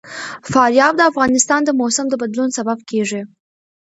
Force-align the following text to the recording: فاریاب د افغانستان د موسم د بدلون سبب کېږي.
فاریاب 0.51 0.93
د 0.97 1.01
افغانستان 1.11 1.61
د 1.65 1.69
موسم 1.79 2.05
د 2.09 2.13
بدلون 2.21 2.49
سبب 2.57 2.79
کېږي. 2.89 3.21